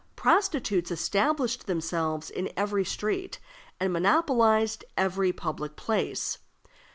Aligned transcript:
Prostitutes 0.15 0.89
established 0.89 1.67
themselves 1.67 2.31
in 2.31 2.49
every 2.57 2.83
street, 2.83 3.37
and 3.79 3.93
monopolized 3.93 4.83
every 4.97 5.31
public 5.31 5.75
place. 5.75 6.39